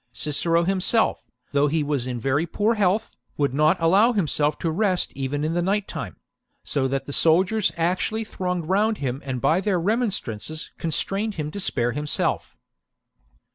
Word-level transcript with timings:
Cicero 0.13 0.63
himself, 0.63 1.21
though 1.51 1.67
he 1.67 1.83
was 1.83 2.07
in 2.07 2.19
very 2.19 2.47
poor 2.47 2.73
health, 2.73 3.11
would 3.37 3.53
not 3.53 3.79
allow 3.79 4.13
himself 4.13 4.57
to 4.57 4.71
rest 4.71 5.11
even 5.13 5.43
in 5.43 5.53
the 5.53 5.61
night 5.61 5.87
time; 5.87 6.15
so 6.63 6.87
that 6.87 7.05
the 7.05 7.13
soldiers 7.13 7.71
actually 7.77 8.23
thronged 8.23 8.65
round 8.65 8.97
him 8.97 9.21
and 9.23 9.39
by 9.39 9.61
their 9.61 9.79
remonstrances 9.79 10.71
constrained 10.79 11.35
him 11.35 11.51
to 11.51 11.59
spare 11.59 11.91
himself. 11.91 12.57